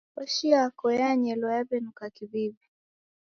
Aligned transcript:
Koshi 0.13 0.45
yako 0.53 0.85
yanyelwa 0.99 1.49
yaw'enuka 1.57 2.05
kiw'iw'i. 2.15 2.67